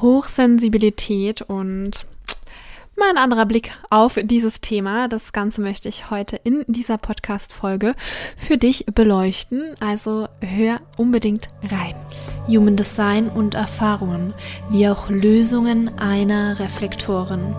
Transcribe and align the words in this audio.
Hochsensibilität 0.00 1.42
und 1.42 2.06
mal 2.96 3.10
ein 3.10 3.18
anderer 3.18 3.46
Blick 3.46 3.72
auf 3.90 4.18
dieses 4.22 4.60
Thema. 4.60 5.08
Das 5.08 5.32
Ganze 5.32 5.60
möchte 5.60 5.88
ich 5.88 6.10
heute 6.10 6.36
in 6.36 6.64
dieser 6.66 6.98
Podcast-Folge 6.98 7.94
für 8.36 8.58
dich 8.58 8.86
beleuchten. 8.86 9.74
Also 9.80 10.28
hör 10.40 10.80
unbedingt 10.96 11.48
rein. 11.70 11.94
Human 12.46 12.76
Design 12.76 13.28
und 13.28 13.54
Erfahrungen, 13.54 14.34
wie 14.70 14.88
auch 14.88 15.08
Lösungen 15.08 15.98
einer 15.98 16.58
Reflektoren. 16.58 17.54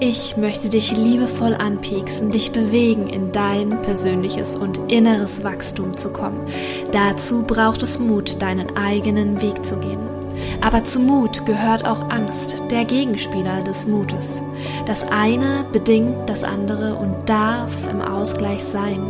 Ich 0.00 0.36
möchte 0.36 0.68
dich 0.68 0.90
liebevoll 0.90 1.54
anpieksen, 1.54 2.30
dich 2.30 2.50
bewegen, 2.50 3.08
in 3.08 3.30
dein 3.30 3.80
persönliches 3.82 4.56
und 4.56 4.90
inneres 4.90 5.44
Wachstum 5.44 5.96
zu 5.96 6.10
kommen. 6.10 6.46
Dazu 6.90 7.42
braucht 7.42 7.82
es 7.82 7.98
Mut, 7.98 8.42
deinen 8.42 8.76
eigenen 8.76 9.40
Weg 9.40 9.64
zu 9.64 9.76
gehen. 9.76 10.13
Aber 10.60 10.84
zu 10.84 11.00
Mut 11.00 11.44
gehört 11.46 11.84
auch 11.84 12.08
Angst, 12.10 12.62
der 12.70 12.84
Gegenspieler 12.84 13.62
des 13.62 13.86
Mutes. 13.86 14.42
Das 14.86 15.04
eine 15.04 15.64
bedingt 15.72 16.28
das 16.28 16.44
andere 16.44 16.94
und 16.94 17.28
darf 17.28 17.72
im 17.90 18.00
Ausgleich 18.00 18.64
sein. 18.64 19.00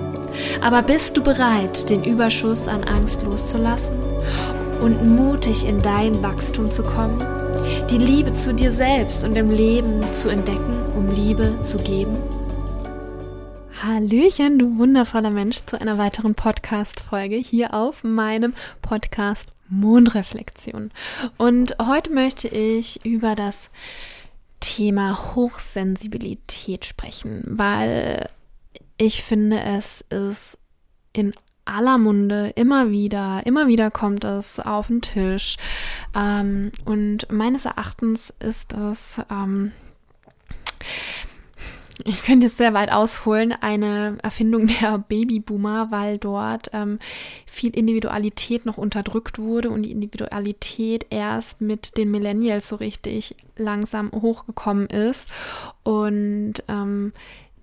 Aber 0.61 0.83
bist 0.83 1.17
du 1.17 1.23
bereit, 1.23 1.89
den 1.91 2.05
Überschuss 2.05 2.69
an 2.69 2.85
Angst 2.85 3.23
loszulassen 3.23 3.97
und 4.83 5.17
mutig 5.17 5.67
in 5.67 5.81
dein 5.83 6.23
Wachstum 6.23 6.71
zu 6.71 6.83
kommen? 6.83 7.25
Die 7.91 7.99
Liebe 7.99 8.33
zu 8.33 8.53
dir 8.53 8.71
selbst 8.73 9.25
und 9.25 9.37
im 9.37 9.51
Leben 9.51 10.13
zu 10.13 10.29
entdecken, 10.29 10.77
um 10.97 11.11
Liebe 11.11 11.59
zu 11.61 11.79
geben? 11.79 12.17
Hallöchen, 13.83 14.59
du 14.59 14.79
wundervoller 14.79 15.31
Mensch, 15.31 15.59
zu 15.67 15.79
einer 15.79 15.99
weiteren 15.99 16.35
Podcast-Folge 16.35 17.37
hier 17.37 17.75
auf 17.75 18.03
meinem 18.03 18.55
Podcast 18.81 19.51
Mondreflexion. 19.69 20.91
Und 21.37 21.77
heute 21.81 22.13
möchte 22.13 22.49
ich 22.49 23.05
über 23.05 23.35
das 23.35 23.71
Thema 24.61 25.35
Hochsensibilität 25.35 26.85
sprechen, 26.85 27.43
weil 27.47 28.29
ich 28.97 29.23
finde, 29.23 29.61
es 29.61 30.03
ist 30.11 30.59
in 31.13 31.35
aller 31.65 31.99
Munde 31.99 32.53
immer 32.57 32.91
wieder, 32.91 33.43
immer 33.45 33.67
wieder 33.67 33.91
kommt 33.91 34.25
es 34.25 34.61
auf 34.61 34.89
den 34.89 35.01
Tisch. 35.01 35.57
Ähm, 36.15 36.73
und 36.85 37.31
meines 37.31 37.65
Erachtens 37.65 38.33
ist 38.41 38.75
es 38.75 39.21
ähm, 39.31 39.73
ich 42.05 42.23
könnte 42.23 42.47
jetzt 42.47 42.57
sehr 42.57 42.75
weit 42.75 42.91
ausholen, 42.91 43.53
eine 43.53 44.19
Erfindung 44.23 44.67
der 44.81 44.99
Babyboomer, 44.99 45.91
weil 45.91 46.19
dort 46.19 46.71
ähm, 46.73 46.99
viel 47.47 47.71
Individualität 47.77 48.67
noch 48.67 48.79
unterdrückt 48.79 49.39
wurde 49.39 49.71
und 49.71 49.83
die 49.83 49.93
Individualität 49.93 51.07
erst 51.11 51.61
mit 51.61 51.97
den 51.97 52.11
Millennials 52.11 52.69
so 52.69 52.77
richtig 52.77 53.37
langsam 53.57 54.11
hochgekommen 54.13 54.89
ist. 54.89 55.33
Und 55.83 56.55
ähm, 56.69 57.13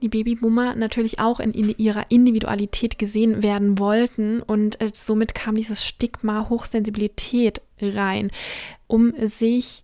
die 0.01 0.09
Babyboomer 0.09 0.75
natürlich 0.75 1.19
auch 1.19 1.39
in, 1.39 1.53
in, 1.53 1.75
ihrer 1.77 2.05
Individualität 2.09 2.97
gesehen 2.97 3.43
werden 3.43 3.77
wollten 3.77 4.41
und 4.41 4.81
äh, 4.81 4.89
somit 4.93 5.35
kam 5.35 5.55
dieses 5.55 5.85
Stigma 5.85 6.49
Hochsensibilität 6.49 7.61
rein, 7.79 8.31
um 8.87 9.13
sich 9.19 9.83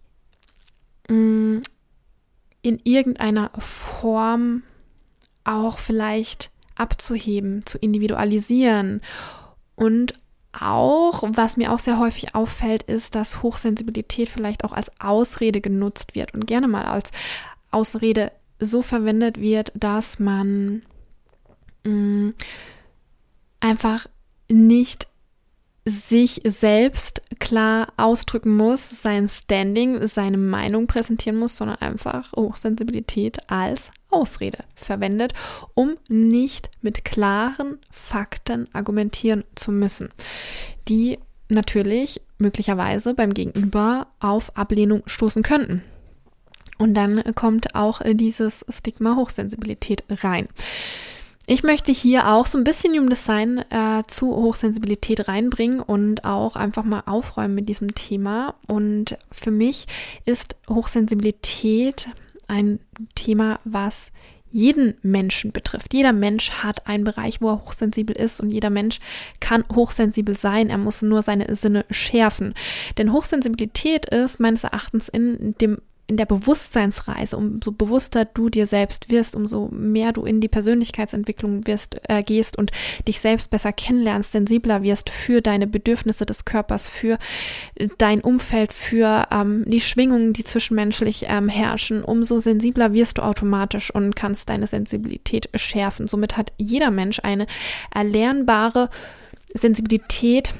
mh, 1.08 1.16
mm, 1.16 1.62
in 2.68 2.82
irgendeiner 2.84 3.50
Form 3.60 4.64
auch 5.46 5.80
vielleicht 5.80 6.52
abzuheben, 6.76 7.66
zu 7.66 7.78
individualisieren. 7.78 9.00
Und 9.78 10.16
auch, 10.52 11.24
was 11.26 11.56
mir 11.56 11.72
auch 11.72 11.80
sehr 11.80 11.98
häufig 11.98 12.36
auffällt, 12.36 12.84
ist, 12.84 13.16
dass 13.16 13.42
Hochsensibilität 13.42 14.28
vielleicht 14.28 14.66
auch 14.66 14.74
als 14.74 14.92
Ausrede 15.00 15.62
genutzt 15.62 16.14
wird 16.14 16.34
und 16.34 16.46
gerne 16.46 16.68
mal 16.68 16.84
als 16.84 17.12
Ausrede 17.72 18.34
so 18.60 18.82
verwendet 18.82 19.40
wird, 19.40 19.72
dass 19.74 20.20
man 20.20 20.82
mh, 21.86 21.92
mm, 21.94 22.34
einfach 23.62 24.08
nicht 24.50 25.08
sich 25.88 26.42
selbst 26.44 27.22
klar 27.40 27.88
ausdrücken 27.96 28.56
muss, 28.56 29.02
sein 29.02 29.30
Standing, 29.30 30.06
seine 30.08 30.38
Meinung 30.38 30.86
präsentieren 30.86 31.40
muss, 31.40 31.56
sondern 31.56 31.78
einfach 31.78 32.34
Hochsensibilität 32.34 33.50
als 33.50 33.92
Ausrede 34.10 34.60
verwendet, 34.76 35.34
um 35.74 35.98
nicht 36.10 36.70
mit 36.82 37.06
klaren 37.06 37.80
Fakten 37.90 38.68
argumentieren 38.74 39.46
zu 39.56 39.72
müssen, 39.72 40.10
die 40.88 41.20
natürlich 41.50 42.22
möglicherweise 42.38 43.14
beim 43.14 43.34
Gegenüber 43.34 44.08
auf 44.20 44.56
Ablehnung 44.58 45.04
stoßen 45.06 45.44
könnten. 45.44 45.84
Und 46.78 46.94
dann 46.94 47.24
kommt 47.34 47.76
auch 47.76 48.02
dieses 48.06 48.66
Stigma 48.70 49.16
Hochsensibilität 49.16 50.04
rein. 50.10 50.48
Ich 51.50 51.64
möchte 51.64 51.94
hier 51.94 52.28
auch 52.28 52.46
so 52.46 52.58
ein 52.58 52.66
bisschen 52.66 52.94
Human 52.94 53.10
Design 53.10 53.60
äh, 53.70 54.04
zu 54.08 54.36
Hochsensibilität 54.36 55.30
reinbringen 55.30 55.80
und 55.80 56.26
auch 56.26 56.58
einfach 56.58 56.84
mal 56.84 57.04
aufräumen 57.06 57.56
mit 57.56 57.70
diesem 57.70 57.96
Thema. 57.96 58.56
Und 58.68 59.18
für 59.32 59.50
mich 59.52 59.88
ist 60.26 60.58
Hochsensibilität 60.70 62.10
ein 62.50 62.80
Thema, 63.16 63.62
was 63.64 64.12
jeden 64.52 64.96
Menschen 65.04 65.54
betrifft. 65.54 65.94
Jeder 65.94 66.12
Mensch 66.12 66.52
hat 66.52 66.86
einen 66.86 67.06
Bereich, 67.06 67.40
wo 67.40 67.48
er 67.52 67.64
hochsensibel 67.64 68.14
ist 68.18 68.42
und 68.42 68.50
jeder 68.50 68.70
Mensch 68.70 69.00
kann 69.40 69.64
hochsensibel 69.74 70.36
sein. 70.36 70.70
Er 70.70 70.78
muss 70.78 71.02
nur 71.02 71.22
seine 71.22 71.56
Sinne 71.56 71.86
schärfen. 71.90 72.56
Denn 72.98 73.14
Hochsensibilität 73.14 74.06
ist 74.08 74.42
meines 74.42 74.66
Erachtens 74.66 75.08
in 75.08 75.56
dem 75.62 75.78
in 76.08 76.16
der 76.16 76.26
Bewusstseinsreise, 76.26 77.36
umso 77.36 77.74
bewusster 77.74 78.24
du 78.24 78.50
dir 78.50 78.66
selbst 78.66 79.12
wirst, 79.12 79.36
umso 79.36 79.68
mehr 79.72 80.14
du 80.14 80.24
in 80.24 80.40
die 80.40 80.48
Persönlichkeitsentwicklung 80.48 81.68
wirst, 81.68 82.00
äh, 82.08 82.24
gehst 82.24 82.58
und 82.58 82.72
dich 83.08 83.20
selbst 83.20 83.50
besser 83.50 83.74
kennenlernst, 83.74 84.32
sensibler 84.32 84.84
wirst 84.84 85.10
für 85.10 85.42
deine 85.42 85.68
Bedürfnisse 85.68 86.26
des 86.26 86.46
Körpers, 86.46 86.88
für 86.88 87.18
dein 87.98 88.22
Umfeld, 88.22 88.72
für 88.72 89.28
ähm, 89.32 89.66
die 89.68 89.82
Schwingungen, 89.82 90.32
die 90.32 90.46
zwischenmenschlich 90.46 91.26
ähm, 91.28 91.50
herrschen, 91.50 92.04
umso 92.04 92.40
sensibler 92.40 92.94
wirst 92.94 93.18
du 93.18 93.24
automatisch 93.24 93.94
und 93.94 94.16
kannst 94.16 94.48
deine 94.48 94.68
Sensibilität 94.68 95.50
schärfen. 95.56 96.08
Somit 96.08 96.38
hat 96.38 96.54
jeder 96.58 96.90
Mensch 96.90 97.20
eine 97.22 97.48
erlernbare 97.94 98.90
Sensibilität, 99.54 100.54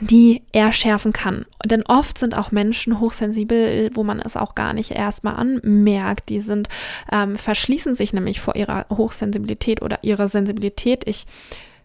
die 0.00 0.42
er 0.52 0.72
schärfen 0.72 1.12
kann. 1.12 1.44
Denn 1.64 1.82
oft 1.82 2.16
sind 2.16 2.36
auch 2.36 2.50
Menschen 2.50 2.98
hochsensibel, 2.98 3.90
wo 3.94 4.04
man 4.04 4.20
es 4.20 4.36
auch 4.36 4.54
gar 4.54 4.72
nicht 4.72 4.92
erstmal 4.92 5.34
anmerkt. 5.36 6.30
Die 6.30 6.40
sind, 6.40 6.68
ähm, 7.10 7.36
verschließen 7.36 7.94
sich 7.94 8.12
nämlich 8.12 8.40
vor 8.40 8.56
ihrer 8.56 8.86
Hochsensibilität 8.90 9.82
oder 9.82 10.02
ihrer 10.02 10.28
Sensibilität. 10.28 11.06
Ich 11.06 11.26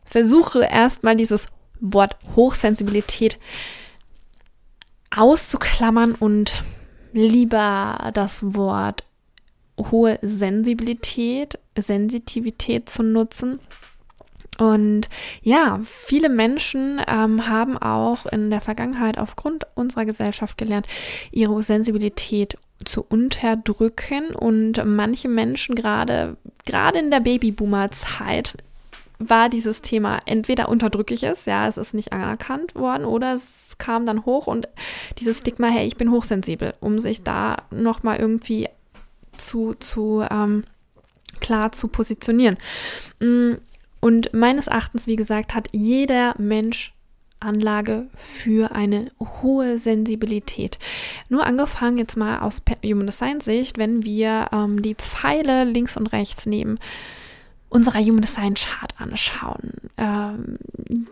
versuche 0.06 0.64
erstmal 0.64 1.18
dieses 1.18 1.48
Wort 1.80 2.16
Hochsensibilität 2.36 3.40
auszuklammern 5.16 6.16
und 6.16 6.64
lieber 7.12 8.12
das 8.14 8.56
Wort 8.56 9.04
hohe 9.78 10.18
Sensibilität, 10.22 11.60
Sensitivität 11.76 12.90
zu 12.90 13.04
nutzen 13.04 13.60
und 14.58 15.10
ja, 15.42 15.80
viele 15.84 16.30
Menschen 16.30 17.02
ähm, 17.08 17.48
haben 17.48 17.78
auch 17.78 18.26
in 18.26 18.50
der 18.50 18.62
Vergangenheit 18.62 19.18
aufgrund 19.18 19.68
unserer 19.76 20.06
Gesellschaft 20.06 20.58
gelernt, 20.58 20.88
ihre 21.32 21.62
Sensibilität 21.62 22.58
zu 22.84 23.06
unterdrücken. 23.08 24.34
Und 24.34 24.84
manche 24.86 25.30
Menschen 25.30 25.76
gerade, 25.76 26.38
gerade 26.66 27.00
in 27.00 27.12
der 27.12 27.20
Babyboomer-Zeit, 27.20 28.56
war 29.20 29.50
dieses 29.50 29.82
Thema 29.82 30.20
entweder 30.26 30.70
unterdrückliches, 30.70 31.46
ja, 31.46 31.68
es 31.68 31.78
ist 31.78 31.94
nicht 31.94 32.14
anerkannt 32.14 32.76
worden, 32.76 33.06
oder 33.06 33.34
es 33.34 33.76
kam 33.80 34.06
dann 34.06 34.26
hoch 34.26 34.46
und 34.46 34.68
dieses 35.18 35.40
Stigma, 35.40 35.68
hey, 35.68 35.88
ich 35.88 35.98
bin 35.98 36.12
hochsensibel, 36.12 36.76
um 36.82 37.00
sich 37.00 37.24
da 37.24 37.58
nochmal 37.72 38.20
irgendwie 38.20 38.70
zu, 39.38 39.74
zu 39.74 40.24
ähm, 40.30 40.64
klar 41.40 41.72
zu 41.72 41.88
positionieren. 41.88 42.58
Und 44.00 44.34
meines 44.34 44.68
Erachtens, 44.68 45.08
wie 45.08 45.16
gesagt, 45.16 45.56
hat 45.56 45.68
jeder 45.72 46.36
Mensch 46.38 46.94
Anlage 47.40 48.08
für 48.16 48.72
eine 48.72 49.12
hohe 49.20 49.78
Sensibilität. 49.78 50.80
Nur 51.30 51.46
angefangen 51.46 51.98
jetzt 51.98 52.18
mal 52.18 52.40
aus 52.40 52.62
Human 52.84 53.06
Design 53.06 53.42
Sicht, 53.42 53.78
wenn 53.78 54.04
wir 54.04 54.48
ähm, 54.52 54.82
die 54.82 54.96
Pfeile 54.96 55.64
links 55.64 55.98
und 55.98 56.08
rechts 56.08 56.46
neben 56.46 56.80
unserer 57.70 58.00
Human 58.00 58.22
Design 58.22 58.56
Chart 58.56 58.94
anschauen. 58.98 59.74
Ähm, 59.98 60.58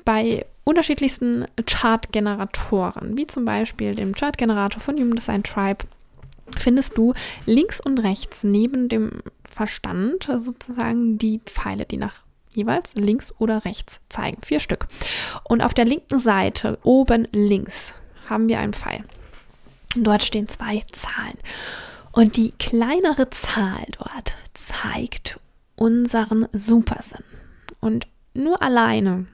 bei 0.03 0.45
unterschiedlichsten 0.63 1.45
Chart-Generatoren, 1.65 3.17
wie 3.17 3.27
zum 3.27 3.45
Beispiel 3.45 3.93
dem 3.93 4.15
Chart-Generator 4.15 4.81
von 4.81 4.95
Human 4.95 5.15
Design 5.15 5.43
Tribe, 5.43 5.85
findest 6.57 6.97
du 6.97 7.13
links 7.45 7.79
und 7.79 7.99
rechts 7.99 8.43
neben 8.43 8.89
dem 8.89 9.21
Verstand 9.47 10.27
sozusagen 10.37 11.17
die 11.17 11.39
Pfeile, 11.45 11.85
die 11.85 11.97
nach 11.97 12.24
jeweils 12.55 12.95
links 12.95 13.33
oder 13.37 13.65
rechts 13.65 13.99
zeigen. 14.09 14.41
Vier 14.43 14.59
Stück. 14.59 14.87
Und 15.43 15.61
auf 15.61 15.73
der 15.73 15.85
linken 15.85 16.19
Seite, 16.19 16.79
oben 16.83 17.27
links, 17.31 17.93
haben 18.29 18.49
wir 18.49 18.59
einen 18.59 18.73
Pfeil. 18.73 19.03
Dort 19.95 20.23
stehen 20.23 20.47
zwei 20.47 20.81
Zahlen. 20.91 21.37
Und 22.11 22.37
die 22.37 22.51
kleinere 22.57 23.29
Zahl 23.29 23.85
dort 23.97 24.33
zeigt 24.53 25.39
unseren 25.75 26.47
Supersinn. 26.53 27.23
Und 27.79 28.07
nur 28.33 28.61
alleine 28.61 29.27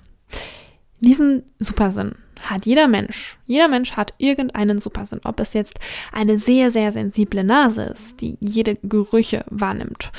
diesen 1.00 1.44
Supersinn 1.59 2.15
hat 2.41 2.65
jeder 2.65 2.88
Mensch. 2.88 3.38
Jeder 3.45 3.67
Mensch 3.67 3.94
hat 3.94 4.13
irgendeinen 4.17 4.79
Supersinn. 4.79 5.21
Ob 5.24 5.39
es 5.39 5.53
jetzt 5.53 5.79
eine 6.12 6.39
sehr, 6.39 6.71
sehr 6.71 6.91
sensible 6.91 7.44
Nase 7.44 7.83
ist, 7.83 8.21
die 8.21 8.38
jede 8.39 8.75
Gerüche 8.77 9.44
wahrnimmt. 9.50 10.12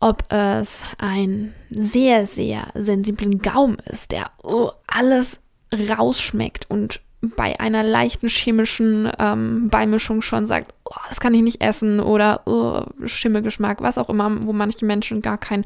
Ob 0.00 0.30
es 0.32 0.82
ein 0.98 1.54
sehr, 1.70 2.26
sehr 2.26 2.68
sensiblen 2.74 3.40
Gaumen 3.40 3.78
ist, 3.86 4.12
der 4.12 4.30
oh, 4.42 4.70
alles 4.86 5.40
rausschmeckt 5.72 6.70
und 6.70 7.00
bei 7.20 7.58
einer 7.58 7.82
leichten 7.82 8.28
chemischen 8.28 9.10
ähm, 9.18 9.68
Beimischung 9.68 10.22
schon 10.22 10.46
sagt, 10.46 10.74
oh, 10.84 10.94
das 11.08 11.18
kann 11.18 11.34
ich 11.34 11.42
nicht 11.42 11.62
essen 11.62 11.98
oder 12.00 12.42
oh, 12.46 12.84
Schimmelgeschmack, 13.06 13.80
was 13.80 13.98
auch 13.98 14.10
immer, 14.10 14.46
wo 14.46 14.52
manche 14.52 14.84
Menschen 14.84 15.22
gar 15.22 15.38
kein 15.38 15.64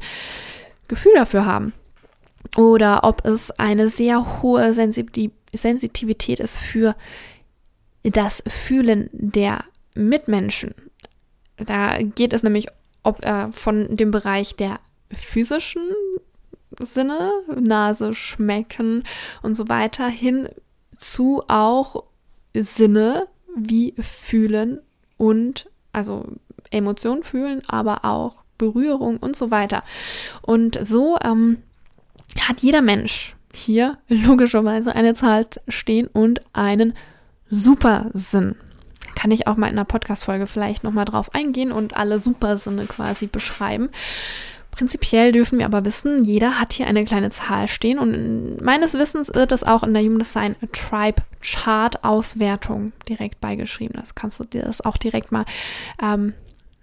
Gefühl 0.87 1.13
dafür 1.15 1.45
haben. 1.45 1.73
Oder 2.55 3.03
ob 3.03 3.25
es 3.25 3.51
eine 3.51 3.89
sehr 3.89 4.41
hohe 4.41 4.73
Sensitivität 4.73 6.39
ist 6.39 6.57
für 6.57 6.95
das 8.03 8.43
Fühlen 8.47 9.09
der 9.13 9.63
Mitmenschen. 9.93 10.73
Da 11.57 12.01
geht 12.01 12.33
es 12.33 12.43
nämlich 12.43 12.67
ob, 13.03 13.23
äh, 13.23 13.51
von 13.51 13.95
dem 13.95 14.11
Bereich 14.11 14.55
der 14.55 14.79
physischen 15.11 15.89
Sinne, 16.79 17.31
Nase, 17.59 18.13
Schmecken 18.13 19.03
und 19.41 19.55
so 19.55 19.69
weiter 19.69 20.07
hin 20.07 20.49
zu 20.97 21.43
auch 21.47 22.03
Sinne 22.53 23.27
wie 23.55 23.93
fühlen 23.99 24.79
und 25.17 25.69
also 25.91 26.25
Emotionen 26.69 27.23
fühlen, 27.23 27.61
aber 27.67 28.05
auch 28.05 28.43
Berührung 28.57 29.17
und 29.17 29.35
so 29.35 29.51
weiter. 29.51 29.83
Und 30.41 30.79
so 30.81 31.17
ähm, 31.23 31.57
hat 32.39 32.61
jeder 32.61 32.81
Mensch 32.81 33.35
hier 33.53 33.97
logischerweise 34.07 34.95
eine 34.95 35.15
Zahl 35.15 35.47
stehen 35.67 36.07
und 36.07 36.41
einen 36.53 36.93
Supersinn. 37.49 38.55
Kann 39.21 39.29
ich 39.29 39.45
auch 39.45 39.55
mal 39.55 39.67
in 39.67 39.73
einer 39.73 39.85
Podcast-Folge 39.85 40.47
vielleicht 40.47 40.83
nochmal 40.83 41.05
drauf 41.05 41.35
eingehen 41.35 41.71
und 41.71 41.95
alle 41.95 42.19
Supersinne 42.19 42.87
quasi 42.87 43.27
beschreiben. 43.27 43.91
Prinzipiell 44.71 45.31
dürfen 45.31 45.59
wir 45.59 45.67
aber 45.67 45.85
wissen, 45.85 46.23
jeder 46.23 46.59
hat 46.59 46.73
hier 46.73 46.87
eine 46.87 47.05
kleine 47.05 47.29
Zahl 47.29 47.67
stehen 47.67 47.99
und 47.99 48.59
meines 48.63 48.95
Wissens 48.95 49.31
wird 49.31 49.51
es 49.51 49.63
auch 49.63 49.83
in 49.83 49.93
der 49.93 50.01
Human 50.01 50.17
Design 50.17 50.55
Tribe 50.71 51.21
Chart 51.43 52.03
Auswertung 52.03 52.93
direkt 53.07 53.39
beigeschrieben. 53.41 53.95
Das 53.99 54.15
kannst 54.15 54.39
du 54.39 54.43
dir 54.43 54.63
das 54.63 54.81
auch 54.81 54.97
direkt 54.97 55.31
mal 55.31 55.45
ähm, 56.01 56.33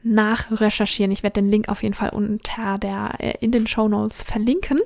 nachrecherchieren. 0.05 1.11
Ich 1.11 1.25
werde 1.25 1.41
den 1.41 1.51
Link 1.51 1.69
auf 1.69 1.83
jeden 1.83 1.95
Fall 1.95 2.11
unter 2.11 2.79
der 2.79 3.15
äh, 3.19 3.35
in 3.41 3.51
den 3.51 3.67
Show 3.67 3.89
Notes 3.89 4.23
verlinken. 4.23 4.79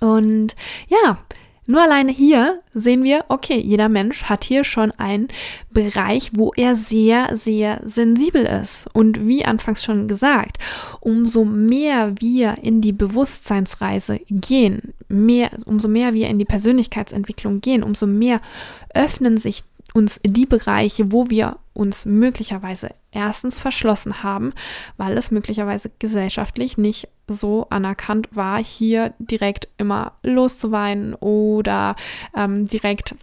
Und 0.00 0.56
ja, 0.88 1.18
nur 1.66 1.82
alleine 1.82 2.12
hier 2.12 2.60
sehen 2.74 3.02
wir, 3.02 3.24
okay, 3.28 3.58
jeder 3.58 3.88
Mensch 3.88 4.24
hat 4.24 4.44
hier 4.44 4.64
schon 4.64 4.92
einen 4.92 5.28
Bereich, 5.70 6.30
wo 6.34 6.52
er 6.56 6.76
sehr, 6.76 7.36
sehr 7.36 7.80
sensibel 7.84 8.44
ist. 8.44 8.88
Und 8.92 9.26
wie 9.26 9.44
anfangs 9.44 9.82
schon 9.82 10.08
gesagt, 10.08 10.58
umso 11.00 11.44
mehr 11.44 12.12
wir 12.20 12.58
in 12.62 12.80
die 12.80 12.92
Bewusstseinsreise 12.92 14.20
gehen, 14.28 14.94
mehr, 15.08 15.50
umso 15.66 15.88
mehr 15.88 16.14
wir 16.14 16.28
in 16.28 16.38
die 16.38 16.44
Persönlichkeitsentwicklung 16.44 17.60
gehen, 17.60 17.82
umso 17.82 18.06
mehr 18.06 18.40
öffnen 18.94 19.36
sich 19.36 19.64
uns 19.96 20.20
die 20.22 20.44
Bereiche, 20.44 21.10
wo 21.10 21.30
wir 21.30 21.56
uns 21.72 22.04
möglicherweise 22.04 22.90
erstens 23.12 23.58
verschlossen 23.58 24.22
haben, 24.22 24.52
weil 24.98 25.16
es 25.16 25.30
möglicherweise 25.30 25.90
gesellschaftlich 25.98 26.76
nicht 26.76 27.08
so 27.28 27.66
anerkannt 27.70 28.28
war, 28.32 28.62
hier 28.62 29.14
direkt 29.18 29.68
immer 29.78 30.12
loszuweinen 30.22 31.14
oder 31.14 31.96
ähm, 32.36 32.66
direkt 32.66 33.14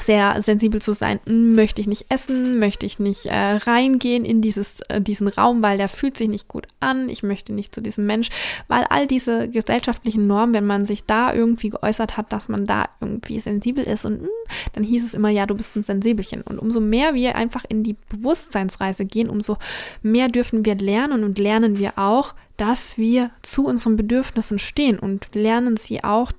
sehr 0.00 0.40
sensibel 0.42 0.80
zu 0.80 0.92
sein, 0.92 1.20
hm, 1.26 1.54
möchte 1.54 1.80
ich 1.80 1.86
nicht 1.86 2.06
essen, 2.08 2.58
möchte 2.58 2.86
ich 2.86 2.98
nicht 2.98 3.26
äh, 3.26 3.34
reingehen 3.34 4.24
in 4.24 4.40
dieses, 4.40 4.80
äh, 4.88 5.00
diesen 5.00 5.28
Raum, 5.28 5.62
weil 5.62 5.78
der 5.78 5.88
fühlt 5.88 6.16
sich 6.16 6.28
nicht 6.28 6.48
gut 6.48 6.66
an, 6.80 7.08
ich 7.08 7.22
möchte 7.22 7.52
nicht 7.52 7.74
zu 7.74 7.82
diesem 7.82 8.06
Mensch, 8.06 8.28
weil 8.68 8.84
all 8.90 9.06
diese 9.06 9.48
gesellschaftlichen 9.48 10.26
Normen, 10.26 10.54
wenn 10.54 10.66
man 10.66 10.84
sich 10.84 11.04
da 11.04 11.32
irgendwie 11.32 11.70
geäußert 11.70 12.16
hat, 12.16 12.32
dass 12.32 12.48
man 12.48 12.66
da 12.66 12.86
irgendwie 13.00 13.40
sensibel 13.40 13.84
ist 13.84 14.04
und 14.04 14.22
mh, 14.22 14.28
hm, 14.28 14.48
dann 14.74 14.84
hieß 14.84 15.04
es 15.04 15.14
immer, 15.14 15.30
ja, 15.30 15.46
du 15.46 15.54
bist 15.54 15.76
ein 15.76 15.82
Sensibelchen. 15.82 16.42
Und 16.42 16.58
umso 16.58 16.80
mehr 16.80 17.14
wir 17.14 17.34
einfach 17.34 17.64
in 17.68 17.82
die 17.82 17.96
Bewusstseinsreise 18.08 19.04
gehen, 19.04 19.28
umso 19.28 19.56
mehr 20.02 20.28
dürfen 20.28 20.64
wir 20.64 20.76
lernen 20.76 21.24
und 21.24 21.38
lernen 21.38 21.78
wir 21.78 21.98
auch, 21.98 22.34
dass 22.56 22.98
wir 22.98 23.30
zu 23.42 23.66
unseren 23.66 23.96
Bedürfnissen 23.96 24.58
stehen 24.58 24.98
und 24.98 25.34
lernen 25.34 25.76
sie 25.76 26.02
auch 26.04 26.32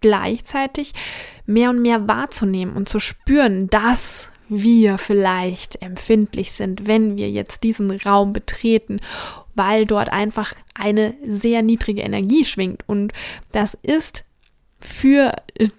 gleichzeitig 0.00 0.92
mehr 1.46 1.70
und 1.70 1.82
mehr 1.82 2.08
wahrzunehmen 2.08 2.76
und 2.76 2.88
zu 2.88 3.00
spüren, 3.00 3.68
dass 3.68 4.28
wir 4.48 4.98
vielleicht 4.98 5.80
empfindlich 5.82 6.52
sind, 6.52 6.86
wenn 6.86 7.16
wir 7.16 7.30
jetzt 7.30 7.62
diesen 7.62 7.90
Raum 7.90 8.32
betreten, 8.32 9.00
weil 9.54 9.86
dort 9.86 10.10
einfach 10.10 10.54
eine 10.74 11.14
sehr 11.22 11.62
niedrige 11.62 12.02
Energie 12.02 12.44
schwingt. 12.44 12.82
Und 12.86 13.12
das 13.52 13.78
ist 13.82 14.24
für 14.80 15.32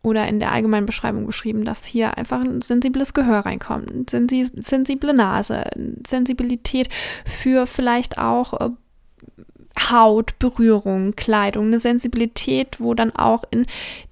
oder 0.02 0.26
in 0.26 0.40
der 0.40 0.50
allgemeinen 0.50 0.86
Beschreibung 0.86 1.26
beschrieben, 1.26 1.64
dass 1.64 1.84
hier 1.84 2.16
einfach 2.16 2.40
ein 2.40 2.62
sensibles 2.62 3.14
Gehör 3.14 3.40
reinkommt, 3.40 4.10
sensible 4.10 5.12
Nase, 5.12 5.64
Sensibilität 6.04 6.88
für 7.24 7.66
vielleicht 7.66 8.18
auch 8.18 8.60
äh, 8.60 8.70
Haut, 9.90 10.38
Berührung, 10.38 11.14
Kleidung, 11.14 11.66
eine 11.66 11.78
Sensibilität, 11.78 12.80
wo 12.80 12.94
dann 12.94 13.14
auch 13.14 13.44
in 13.50 13.66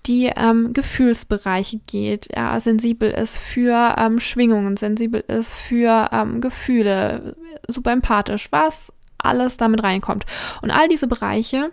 die 0.06 0.30
ähm, 0.34 0.72
Gefühlsbereiche 0.72 1.80
geht, 1.87 2.28
ja, 2.34 2.58
sensibel 2.60 3.10
ist 3.10 3.38
für 3.38 3.96
ähm, 3.99 4.20
Schwingungen, 4.20 4.76
sensibel 4.76 5.22
ist 5.28 5.52
für 5.54 6.08
ähm, 6.12 6.40
Gefühle, 6.40 7.37
super 7.68 7.92
empathisch, 7.92 8.49
was 8.50 8.92
alles 9.24 9.56
damit 9.56 9.82
reinkommt. 9.82 10.26
Und 10.62 10.70
all 10.70 10.88
diese 10.88 11.06
Bereiche 11.06 11.70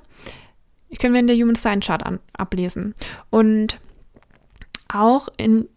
können 0.99 1.13
wir 1.13 1.19
in 1.19 1.27
der 1.27 1.35
Human 1.35 1.55
Design 1.55 1.81
Chart 1.81 2.05
an, 2.05 2.19
ablesen. 2.33 2.95
Und 3.29 3.79
auch 4.87 5.27
in 5.37 5.67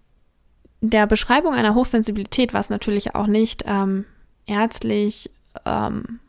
der 0.81 1.07
Beschreibung 1.07 1.55
einer 1.55 1.75
Hochsensibilität, 1.75 2.55
was 2.55 2.71
natürlich 2.71 3.15
auch 3.15 3.27
nicht 3.27 3.65
ähm, 3.67 4.05
ärztlich, 4.47 5.31
ähm, 5.67 6.21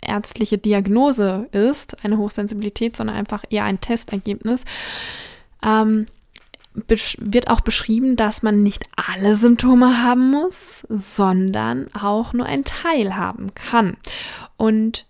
ärztliche 0.00 0.58
Diagnose 0.58 1.48
ist, 1.52 2.04
eine 2.04 2.16
Hochsensibilität, 2.16 2.96
sondern 2.96 3.16
einfach 3.16 3.44
eher 3.50 3.64
ein 3.64 3.80
Testergebnis, 3.80 4.64
ähm, 5.62 6.06
wird 6.74 7.48
auch 7.48 7.60
beschrieben, 7.60 8.16
dass 8.16 8.42
man 8.42 8.62
nicht 8.62 8.86
alle 8.96 9.34
Symptome 9.34 10.02
haben 10.02 10.30
muss, 10.30 10.86
sondern 10.88 11.88
auch 11.94 12.32
nur 12.32 12.46
ein 12.46 12.64
Teil 12.64 13.14
haben 13.16 13.54
kann. 13.54 13.98
Und 14.62 15.06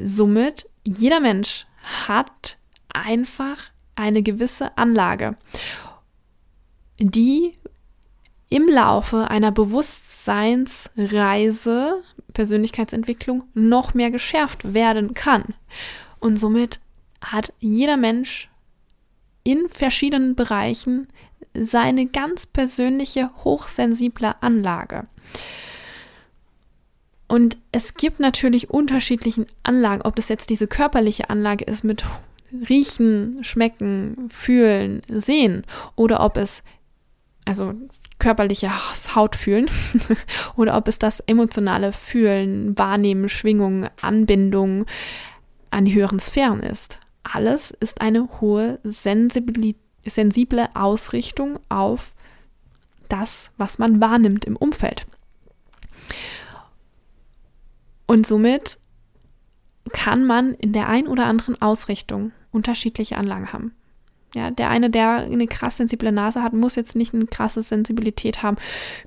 somit 0.00 0.70
jeder 0.82 1.20
Mensch 1.20 1.66
hat 2.06 2.56
einfach 2.88 3.64
eine 3.94 4.22
gewisse 4.22 4.78
Anlage, 4.78 5.36
die 6.98 7.52
im 8.48 8.66
Laufe 8.66 9.28
einer 9.28 9.52
Bewusstseinsreise, 9.52 12.02
Persönlichkeitsentwicklung, 12.32 13.42
noch 13.52 13.92
mehr 13.92 14.10
geschärft 14.10 14.72
werden 14.72 15.12
kann. 15.12 15.52
Und 16.18 16.38
somit 16.38 16.80
hat 17.20 17.52
jeder 17.58 17.98
Mensch 17.98 18.48
in 19.44 19.68
verschiedenen 19.68 20.36
Bereichen 20.36 21.08
seine 21.52 22.06
ganz 22.06 22.46
persönliche, 22.46 23.28
hochsensible 23.44 24.36
Anlage. 24.40 25.06
Und 27.28 27.58
es 27.72 27.94
gibt 27.94 28.20
natürlich 28.20 28.70
unterschiedliche 28.70 29.46
Anlagen, 29.62 30.02
ob 30.02 30.16
das 30.16 30.30
jetzt 30.30 30.48
diese 30.48 30.66
körperliche 30.66 31.28
Anlage 31.28 31.64
ist 31.64 31.84
mit 31.84 32.04
Riechen, 32.68 33.44
Schmecken, 33.44 34.30
Fühlen, 34.30 35.02
Sehen 35.08 35.64
oder 35.94 36.24
ob 36.24 36.38
es, 36.38 36.62
also 37.44 37.74
körperliche 38.18 38.70
Haut 39.14 39.36
fühlen 39.36 39.70
oder 40.56 40.76
ob 40.76 40.88
es 40.88 40.98
das 40.98 41.20
emotionale 41.20 41.92
Fühlen, 41.92 42.76
Wahrnehmen, 42.76 43.28
Schwingung, 43.28 43.88
Anbindung 44.00 44.86
an 45.70 45.84
die 45.84 45.94
höheren 45.94 46.18
Sphären 46.18 46.60
ist. 46.60 46.98
Alles 47.22 47.70
ist 47.72 48.00
eine 48.00 48.40
hohe 48.40 48.80
sensible 48.82 50.68
Ausrichtung 50.74 51.60
auf 51.68 52.14
das, 53.08 53.50
was 53.58 53.78
man 53.78 54.00
wahrnimmt 54.00 54.46
im 54.46 54.56
Umfeld. 54.56 55.06
Und 58.08 58.26
somit 58.26 58.78
kann 59.92 60.24
man 60.24 60.54
in 60.54 60.72
der 60.72 60.88
ein 60.88 61.06
oder 61.06 61.26
anderen 61.26 61.60
Ausrichtung 61.62 62.32
unterschiedliche 62.50 63.16
Anlagen 63.16 63.52
haben. 63.52 63.72
Ja, 64.34 64.50
der 64.50 64.68
eine, 64.68 64.90
der 64.90 65.10
eine 65.10 65.46
krass 65.46 65.78
sensible 65.78 66.12
Nase 66.12 66.42
hat, 66.42 66.52
muss 66.52 66.76
jetzt 66.76 66.96
nicht 66.96 67.14
eine 67.14 67.26
krasse 67.26 67.62
Sensibilität 67.62 68.42
haben 68.42 68.56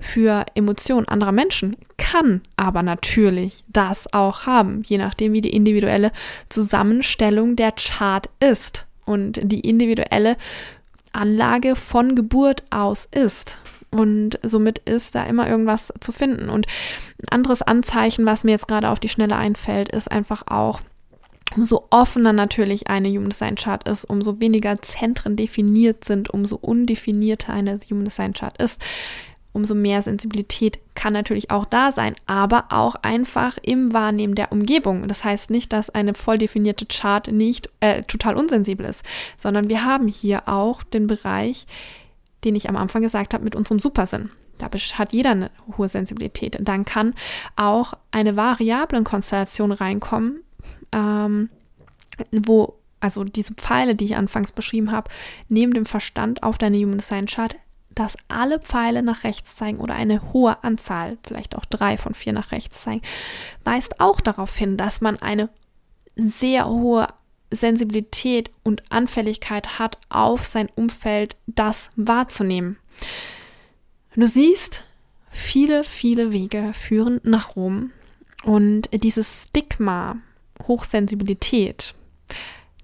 für 0.00 0.46
Emotionen 0.54 1.06
anderer 1.06 1.30
Menschen, 1.30 1.76
kann 1.96 2.42
aber 2.56 2.82
natürlich 2.82 3.62
das 3.68 4.12
auch 4.12 4.46
haben, 4.46 4.82
je 4.84 4.98
nachdem, 4.98 5.32
wie 5.32 5.40
die 5.40 5.54
individuelle 5.54 6.10
Zusammenstellung 6.48 7.54
der 7.54 7.72
Chart 7.72 8.28
ist 8.40 8.86
und 9.04 9.40
die 9.42 9.60
individuelle 9.60 10.36
Anlage 11.12 11.76
von 11.76 12.16
Geburt 12.16 12.64
aus 12.70 13.08
ist. 13.12 13.61
Und 13.92 14.38
somit 14.42 14.78
ist 14.78 15.14
da 15.14 15.24
immer 15.24 15.48
irgendwas 15.48 15.92
zu 16.00 16.12
finden. 16.12 16.48
Und 16.48 16.66
ein 17.22 17.28
anderes 17.28 17.62
Anzeichen, 17.62 18.24
was 18.24 18.42
mir 18.42 18.52
jetzt 18.52 18.66
gerade 18.66 18.88
auf 18.88 18.98
die 18.98 19.10
Schnelle 19.10 19.36
einfällt, 19.36 19.90
ist 19.90 20.10
einfach 20.10 20.44
auch, 20.46 20.80
umso 21.54 21.86
offener 21.90 22.32
natürlich 22.32 22.88
eine 22.88 23.08
Human 23.10 23.28
Design 23.28 23.56
Chart 23.56 23.86
ist, 23.86 24.04
umso 24.04 24.40
weniger 24.40 24.80
Zentren 24.80 25.36
definiert 25.36 26.04
sind, 26.04 26.30
umso 26.30 26.56
undefinierter 26.56 27.52
eine 27.52 27.78
Human 27.90 28.06
Design 28.06 28.32
Chart 28.32 28.56
ist, 28.56 28.82
umso 29.52 29.74
mehr 29.74 30.00
Sensibilität 30.00 30.78
kann 30.94 31.12
natürlich 31.12 31.50
auch 31.50 31.66
da 31.66 31.92
sein, 31.92 32.14
aber 32.26 32.66
auch 32.70 32.94
einfach 33.02 33.58
im 33.60 33.92
Wahrnehmen 33.92 34.34
der 34.34 34.50
Umgebung. 34.50 35.08
Das 35.08 35.24
heißt 35.24 35.50
nicht, 35.50 35.72
dass 35.72 35.90
eine 35.90 36.14
voll 36.14 36.38
definierte 36.38 36.86
Chart 36.86 37.30
nicht 37.30 37.68
äh, 37.80 38.02
total 38.02 38.36
unsensibel 38.36 38.86
ist, 38.86 39.04
sondern 39.36 39.68
wir 39.68 39.84
haben 39.84 40.08
hier 40.08 40.48
auch 40.48 40.82
den 40.82 41.06
Bereich, 41.06 41.66
den 42.44 42.54
ich 42.54 42.68
am 42.68 42.76
Anfang 42.76 43.02
gesagt 43.02 43.34
habe, 43.34 43.44
mit 43.44 43.56
unserem 43.56 43.78
Supersinn. 43.78 44.30
Da 44.58 44.68
hat 44.98 45.12
jeder 45.12 45.30
eine 45.30 45.50
hohe 45.76 45.88
Sensibilität. 45.88 46.56
Dann 46.60 46.84
kann 46.84 47.14
auch 47.56 47.94
eine 48.10 48.36
Variablenkonstellation 48.36 49.72
reinkommen, 49.72 50.42
ähm, 50.92 51.50
wo 52.30 52.78
also 53.00 53.24
diese 53.24 53.54
Pfeile, 53.54 53.96
die 53.96 54.04
ich 54.04 54.16
anfangs 54.16 54.52
beschrieben 54.52 54.92
habe, 54.92 55.10
neben 55.48 55.74
dem 55.74 55.86
Verstand 55.86 56.44
auf 56.44 56.56
deine 56.56 56.76
Human 56.76 56.98
Design 56.98 57.26
Chart, 57.26 57.56
dass 57.90 58.16
alle 58.28 58.60
Pfeile 58.60 59.02
nach 59.02 59.24
rechts 59.24 59.56
zeigen 59.56 59.78
oder 59.78 59.94
eine 59.94 60.32
hohe 60.32 60.62
Anzahl, 60.62 61.18
vielleicht 61.24 61.56
auch 61.56 61.64
drei 61.64 61.96
von 61.96 62.14
vier 62.14 62.32
nach 62.32 62.52
rechts 62.52 62.82
zeigen, 62.82 63.02
weist 63.64 64.00
auch 64.00 64.20
darauf 64.20 64.56
hin, 64.56 64.76
dass 64.76 65.00
man 65.00 65.20
eine 65.20 65.48
sehr 66.14 66.68
hohe 66.68 67.08
Sensibilität 67.54 68.50
und 68.62 68.82
Anfälligkeit 68.90 69.78
hat, 69.78 69.98
auf 70.08 70.46
sein 70.46 70.68
Umfeld 70.74 71.36
das 71.46 71.90
wahrzunehmen. 71.96 72.78
Du 74.14 74.26
siehst, 74.26 74.84
viele, 75.30 75.84
viele 75.84 76.32
Wege 76.32 76.72
führen 76.74 77.20
nach 77.22 77.56
Rom 77.56 77.92
und 78.44 78.88
dieses 78.92 79.46
Stigma, 79.48 80.16
Hochsensibilität 80.66 81.94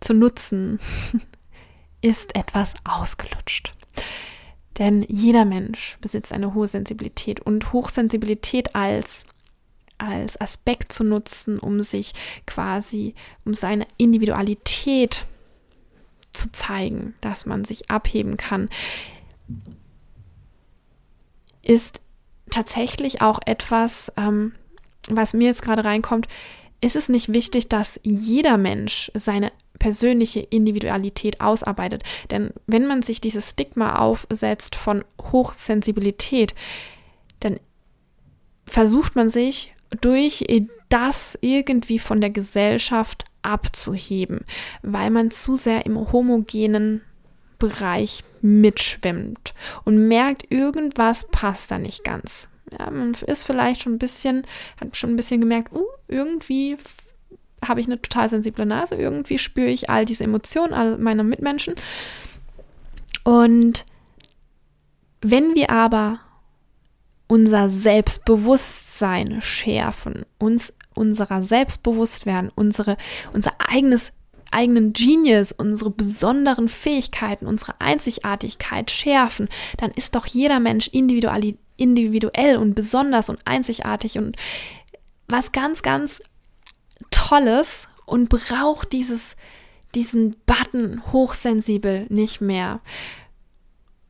zu 0.00 0.14
nutzen, 0.14 0.78
ist 2.00 2.34
etwas 2.34 2.74
ausgelutscht. 2.84 3.74
Denn 4.78 5.04
jeder 5.08 5.44
Mensch 5.44 5.98
besitzt 6.00 6.32
eine 6.32 6.54
hohe 6.54 6.68
Sensibilität 6.68 7.40
und 7.40 7.72
Hochsensibilität 7.72 8.76
als 8.76 9.26
als 9.98 10.40
Aspekt 10.40 10.92
zu 10.92 11.04
nutzen, 11.04 11.58
um 11.58 11.80
sich 11.80 12.14
quasi, 12.46 13.14
um 13.44 13.54
seine 13.54 13.86
Individualität 13.96 15.24
zu 16.32 16.52
zeigen, 16.52 17.14
dass 17.20 17.46
man 17.46 17.64
sich 17.64 17.90
abheben 17.90 18.36
kann, 18.36 18.68
ist 21.62 22.00
tatsächlich 22.50 23.20
auch 23.20 23.40
etwas, 23.44 24.12
ähm, 24.16 24.54
was 25.08 25.34
mir 25.34 25.46
jetzt 25.46 25.62
gerade 25.62 25.84
reinkommt, 25.84 26.28
ist 26.80 26.96
es 26.96 27.08
nicht 27.08 27.32
wichtig, 27.32 27.68
dass 27.68 27.98
jeder 28.02 28.56
Mensch 28.56 29.10
seine 29.14 29.52
persönliche 29.78 30.40
Individualität 30.40 31.40
ausarbeitet. 31.40 32.02
Denn 32.30 32.52
wenn 32.66 32.86
man 32.86 33.02
sich 33.02 33.20
dieses 33.20 33.50
Stigma 33.50 33.96
aufsetzt 33.96 34.74
von 34.74 35.04
Hochsensibilität, 35.20 36.54
dann 37.40 37.58
versucht 38.66 39.16
man 39.16 39.28
sich 39.28 39.74
durch 40.00 40.44
das 40.88 41.38
irgendwie 41.40 41.98
von 41.98 42.20
der 42.20 42.30
Gesellschaft 42.30 43.24
abzuheben, 43.42 44.40
weil 44.82 45.10
man 45.10 45.30
zu 45.30 45.56
sehr 45.56 45.86
im 45.86 46.12
homogenen 46.12 47.02
Bereich 47.58 48.24
mitschwimmt 48.40 49.54
und 49.84 50.08
merkt, 50.08 50.50
irgendwas 50.50 51.26
passt 51.28 51.70
da 51.70 51.78
nicht 51.78 52.04
ganz. 52.04 52.48
Ja, 52.78 52.90
man 52.90 53.14
ist 53.26 53.44
vielleicht 53.44 53.82
schon 53.82 53.94
ein 53.94 53.98
bisschen, 53.98 54.46
hat 54.80 54.96
schon 54.96 55.10
ein 55.10 55.16
bisschen 55.16 55.40
gemerkt, 55.40 55.72
uh, 55.74 55.84
irgendwie 56.06 56.76
habe 57.66 57.80
ich 57.80 57.86
eine 57.86 58.00
total 58.00 58.28
sensible 58.28 58.66
Nase, 58.66 58.94
irgendwie 58.94 59.38
spüre 59.38 59.68
ich 59.68 59.90
all 59.90 60.04
diese 60.04 60.24
Emotionen 60.24 60.72
all 60.72 60.98
meiner 60.98 61.24
Mitmenschen. 61.24 61.74
Und 63.24 63.84
wenn 65.20 65.54
wir 65.54 65.70
aber 65.70 66.20
unser 67.28 67.70
Selbstbewusstsein 67.70 69.40
schärfen, 69.42 70.24
uns 70.38 70.72
unserer 70.94 71.42
selbst 71.42 71.82
bewusst 71.82 72.26
werden, 72.26 72.50
unsere, 72.54 72.96
unser 73.32 73.52
eigenes 73.58 74.12
eigenen 74.50 74.94
Genius, 74.94 75.52
unsere 75.52 75.90
besonderen 75.90 76.68
Fähigkeiten, 76.68 77.46
unsere 77.46 77.80
Einzigartigkeit 77.80 78.90
schärfen, 78.90 79.48
dann 79.76 79.90
ist 79.90 80.14
doch 80.14 80.24
jeder 80.24 80.58
Mensch 80.58 80.88
individuell 80.88 82.56
und 82.56 82.74
besonders 82.74 83.28
und 83.28 83.40
einzigartig 83.44 84.16
und 84.16 84.36
was 85.28 85.52
ganz, 85.52 85.82
ganz 85.82 86.22
Tolles 87.10 87.88
und 88.06 88.30
braucht 88.30 88.92
dieses, 88.92 89.36
diesen 89.94 90.36
Button 90.46 91.02
hochsensibel 91.12 92.06
nicht 92.08 92.40
mehr. 92.40 92.80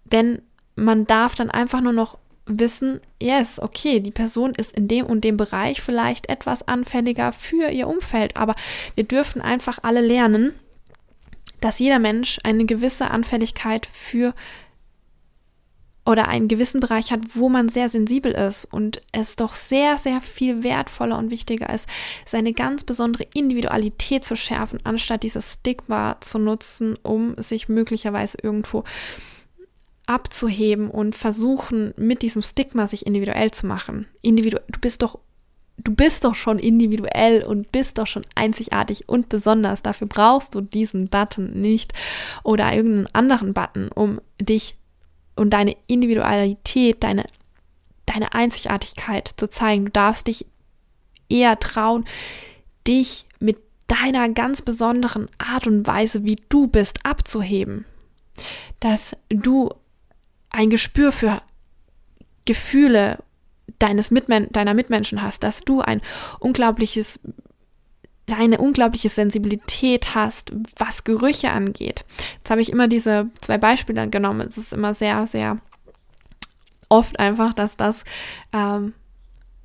Denn 0.05 0.43
man 0.77 1.05
darf 1.07 1.35
dann 1.35 1.51
einfach 1.51 1.81
nur 1.81 1.93
noch 1.93 2.19
wissen, 2.49 3.01
yes, 3.23 3.61
okay, 3.61 4.01
die 4.01 4.11
Person 4.11 4.55
ist 4.55 4.73
in 4.73 4.89
dem 4.89 5.07
und 5.07 5.23
dem 5.23 5.37
Bereich 5.37 5.81
vielleicht 5.81 6.29
etwas 6.29 6.67
anfälliger 6.67 7.33
für 7.33 7.71
ihr 7.71 7.89
Umfeld, 7.89 8.37
aber 8.37 8.55
wir 8.95 9.05
dürfen 9.05 9.41
einfach 9.41 9.79
alle 9.83 10.01
lernen, 10.01 10.53
dass 11.61 11.79
jeder 11.79 11.99
Mensch 11.99 12.39
eine 12.45 12.65
gewisse 12.65 13.11
Anfälligkeit 13.11 13.89
für 13.93 14.35
oder 16.09 16.27
einen 16.27 16.49
gewissen 16.49 16.81
Bereich 16.81 17.13
hat, 17.13 17.21
wo 17.35 17.51
man 17.51 17.69
sehr 17.69 17.91
sensibel 17.91 18.33
ist 18.33 18.65
und 18.65 19.03
es 19.13 19.37
doch 19.37 19.55
sehr, 19.55 19.99
sehr 19.99 20.23
viel 20.23 20.63
wertvoller 20.63 21.19
und 21.19 21.31
wichtiger 21.31 21.69
ist, 21.69 21.87
seine 22.25 22.55
ganz 22.55 22.85
besondere 22.85 23.27
Individualität 23.35 24.25
zu 24.25 24.35
schärfen, 24.35 24.81
anstatt 24.85 25.23
dieses 25.23 25.55
Stigma 25.55 26.17
zu 26.21 26.39
nutzen, 26.39 26.97
um 27.03 27.35
sich 27.37 27.69
möglicherweise 27.69 28.39
irgendwo 28.43 28.85
abzuheben 30.09 30.91
und 30.91 31.15
versuchen, 31.15 31.93
mit 31.97 32.23
diesem 32.23 32.43
Stigma 32.43 32.87
sich 32.87 33.07
individuell 33.07 33.51
zu 33.51 33.67
machen. 33.67 34.07
Individu 34.23 34.59
du 34.69 34.81
bist 34.81 35.03
doch 35.03 35.19
du 35.77 35.95
bist 35.95 36.25
doch 36.25 36.35
schon 36.35 36.59
individuell 36.59 37.45
und 37.45 37.71
bist 37.71 37.99
doch 37.99 38.07
schon 38.07 38.25
einzigartig 38.35 39.09
und 39.09 39.29
besonders. 39.29 39.83
Dafür 39.83 40.07
brauchst 40.07 40.55
du 40.55 40.63
diesen 40.63 41.09
Button 41.09 41.61
nicht 41.61 41.93
oder 42.43 42.73
irgendeinen 42.73 43.15
anderen 43.15 43.53
Button, 43.53 43.91
um 43.95 44.21
dich 44.41 44.77
und 45.37 45.51
deine 45.51 45.77
Individualität, 45.87 47.05
deine, 47.05 47.27
deine 48.07 48.33
Einzigartigkeit 48.33 49.31
zu 49.37 49.49
zeigen. 49.49 49.85
Du 49.85 49.91
darfst 49.93 50.27
dich 50.27 50.47
eher 51.29 51.61
trauen, 51.61 52.07
dich 52.87 53.27
mit 53.41 53.59
deiner 53.87 54.31
ganz 54.31 54.63
besonderen 54.63 55.29
Art 55.37 55.67
und 55.67 55.87
Weise, 55.87 56.25
wie 56.25 56.37
du 56.49 56.67
bist, 56.67 57.05
abzuheben. 57.05 57.85
Dass 58.81 59.17
du 59.29 59.71
ein 60.59 60.71
Gespür 60.71 61.13
für 61.13 61.41
Gefühle 62.45 63.23
deines 63.79 64.11
Mitmen 64.11 64.51
deiner 64.51 64.75
Mitmenschen 64.75 65.23
hast, 65.23 65.45
dass 65.45 65.61
du 65.61 65.83
ein 65.83 66.03
unglaubliches 66.41 67.21
eine 68.29 68.59
unglaubliche 68.59 69.09
Sensibilität 69.09 70.15
hast, 70.15 70.53
was 70.77 71.05
Gerüche 71.05 71.51
angeht. 71.51 72.05
Jetzt 72.39 72.51
habe 72.51 72.61
ich 72.61 72.71
immer 72.71 72.89
diese 72.89 73.29
zwei 73.41 73.57
Beispiele 73.57 74.09
genommen. 74.09 74.49
Es 74.49 74.59
ist 74.59 74.73
immer 74.73 74.93
sehr, 74.95 75.27
sehr 75.29 75.59
oft 76.91 77.19
einfach, 77.21 77.55
dass 77.55 77.77
das 77.77 78.05
ähm, 78.53 78.93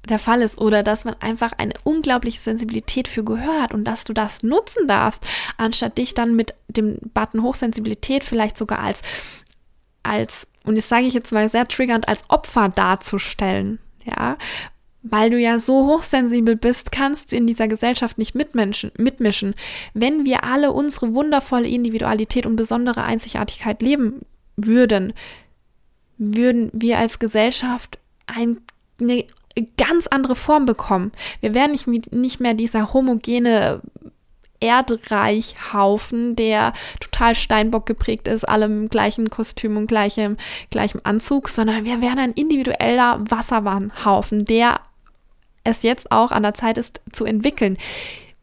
der 0.08 0.20
Fall 0.20 0.44
ist 0.44 0.60
oder 0.60 0.84
dass 0.84 1.06
man 1.06 1.16
einfach 1.20 1.54
eine 1.58 1.74
unglaubliche 1.84 2.40
Sensibilität 2.40 3.08
für 3.08 3.24
Gehör 3.24 3.64
hat 3.64 3.74
und 3.74 3.84
dass 3.84 4.04
du 4.04 4.14
das 4.14 4.44
nutzen 4.44 4.88
darfst, 4.88 5.26
anstatt 5.58 5.98
dich 5.98 6.14
dann 6.14 6.36
mit 6.36 6.54
dem 6.68 7.00
Button 7.14 7.42
Hochsensibilität 7.42 8.24
vielleicht 8.24 8.58
sogar 8.58 8.80
als, 8.80 9.02
als, 10.04 10.48
und 10.64 10.76
das 10.76 10.90
sage 10.90 11.06
ich 11.06 11.14
jetzt 11.14 11.32
mal 11.32 11.50
sehr 11.50 11.68
triggernd, 11.68 12.08
als 12.08 12.24
Opfer 12.30 12.70
darzustellen 12.70 13.80
ja, 14.06 14.38
weil 15.02 15.30
du 15.30 15.38
ja 15.38 15.60
so 15.60 15.88
hochsensibel 15.88 16.56
bist, 16.56 16.92
kannst 16.92 17.32
du 17.32 17.36
in 17.36 17.48
dieser 17.48 17.68
Gesellschaft 17.68 18.18
nicht 18.18 18.36
mitmenschen, 18.36 18.92
mitmischen. 18.98 19.54
Wenn 19.94 20.26
wir 20.26 20.44
alle 20.44 20.72
unsere 20.72 21.14
wundervolle 21.14 21.68
Individualität 21.68 22.46
und 22.46 22.56
besondere 22.56 23.04
Einzigartigkeit 23.04 23.82
leben 23.82 24.22
würden, 24.56 25.14
würden 26.18 26.70
wir 26.74 27.00
als 27.00 27.20
Gesellschaft 27.20 28.00
ein, 28.28 28.62
eine 29.02 29.26
ganz 29.78 30.08
andere 30.08 30.36
Form 30.36 30.66
bekommen. 30.66 31.12
Wir 31.42 31.54
wären 31.54 31.72
nicht, 31.72 31.88
nicht 32.14 32.40
mehr 32.40 32.54
dieser 32.54 32.94
homogene 32.94 33.82
Erdreichhaufen, 34.64 36.38
der 36.38 36.72
total 37.02 37.36
Steinbock 37.36 37.86
geprägt 37.86 38.30
ist, 38.30 38.48
alle 38.48 38.66
im 38.66 38.88
gleichen 38.88 39.30
Kostüm 39.30 39.76
und 39.76 39.88
gleichem, 39.88 40.38
gleichem 40.70 41.02
Anzug, 41.04 41.50
sondern 41.50 41.84
wir 41.84 42.02
wären 42.02 42.20
ein 42.20 42.32
individueller 42.32 43.20
Wasserbahnhaufen, 43.30 44.46
der 44.46 44.76
es 45.66 45.84
jetzt 45.84 46.12
auch 46.12 46.32
an 46.32 46.44
der 46.44 46.54
Zeit 46.54 46.78
ist 46.78 47.02
zu 47.12 47.26
entwickeln, 47.26 47.78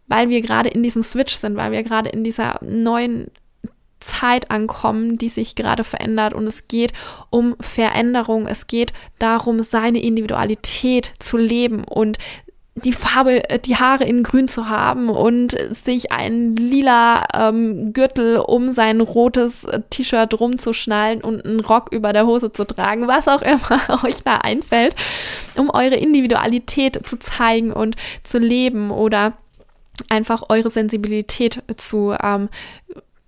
weil 0.08 0.28
wir 0.28 0.42
gerade 0.42 0.68
in 0.68 0.82
diesem 0.82 1.02
Switch 1.02 1.34
sind, 1.34 1.56
weil 1.56 1.72
wir 1.72 1.82
gerade 1.82 2.10
in 2.10 2.22
dieser 2.22 2.58
neuen 2.62 3.30
Zeit 4.00 4.50
ankommen, 4.50 5.16
die 5.16 5.28
sich 5.28 5.54
gerade 5.54 5.84
verändert. 5.84 6.34
Und 6.34 6.46
es 6.46 6.68
geht 6.68 6.92
um 7.30 7.56
Veränderung, 7.60 8.46
es 8.46 8.66
geht 8.66 8.92
darum, 9.18 9.62
seine 9.62 10.02
Individualität 10.02 11.12
zu 11.18 11.36
leben. 11.36 11.84
Und 11.84 12.18
die 12.74 12.92
Farbe, 12.92 13.48
äh, 13.50 13.58
die 13.58 13.76
Haare 13.76 14.04
in 14.04 14.22
grün 14.22 14.48
zu 14.48 14.68
haben 14.68 15.08
und 15.08 15.56
sich 15.70 16.12
einen 16.12 16.56
lila 16.56 17.24
ähm, 17.34 17.92
Gürtel 17.92 18.38
um 18.38 18.72
sein 18.72 19.00
rotes 19.00 19.64
äh, 19.64 19.80
T-Shirt 19.90 20.38
rumzuschnallen 20.38 21.22
und 21.22 21.44
einen 21.44 21.60
Rock 21.60 21.92
über 21.92 22.12
der 22.12 22.26
Hose 22.26 22.52
zu 22.52 22.64
tragen, 22.64 23.08
was 23.08 23.28
auch 23.28 23.42
immer 23.42 24.04
euch 24.04 24.22
da 24.22 24.36
einfällt, 24.36 24.94
um 25.56 25.70
eure 25.70 25.96
Individualität 25.96 27.00
zu 27.06 27.18
zeigen 27.18 27.72
und 27.72 27.96
zu 28.22 28.38
leben 28.38 28.90
oder 28.90 29.34
einfach 30.08 30.44
eure 30.48 30.70
Sensibilität 30.70 31.62
zu 31.76 32.14
ähm, 32.22 32.48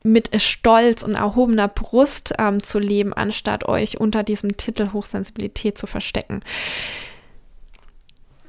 mit 0.04 0.40
Stolz 0.40 1.02
und 1.02 1.14
erhobener 1.14 1.68
Brust 1.68 2.34
ähm, 2.38 2.62
zu 2.62 2.78
leben, 2.78 3.12
anstatt 3.12 3.68
euch 3.68 4.00
unter 4.00 4.22
diesem 4.22 4.56
Titel 4.56 4.92
Hochsensibilität 4.92 5.78
zu 5.78 5.86
verstecken. 5.86 6.42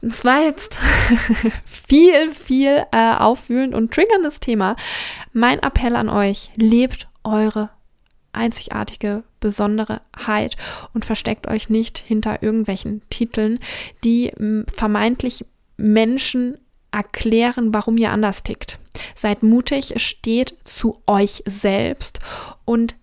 Es 0.06 0.26
war 0.26 0.42
jetzt 0.42 0.80
viel, 1.66 2.32
viel 2.32 2.86
äh, 2.92 3.16
aufwühlend 3.16 3.74
und 3.74 3.94
triggerndes 3.94 4.40
Thema. 4.40 4.76
Mein 5.32 5.60
Appell 5.60 5.96
an 5.96 6.10
euch, 6.10 6.52
lebt 6.56 7.08
eure 7.24 7.70
einzigartige 8.34 9.24
Besonderheit 9.40 10.58
und 10.94 11.06
versteckt 11.06 11.48
euch 11.48 11.70
nicht 11.70 12.00
hinter 12.00 12.42
irgendwelchen 12.42 13.02
Titeln, 13.10 13.60
die 14.04 14.34
vermeintlich 14.74 15.46
Menschen 15.78 16.58
erklären, 16.92 17.74
warum 17.74 17.98
ihr 17.98 18.12
anders 18.12 18.44
tickt. 18.44 18.80
Seid 19.16 19.44
mutig, 19.44 19.94
steht 19.98 20.56
zu 20.64 21.02
euch 21.08 21.44
selbst 21.46 22.20
und 22.66 22.96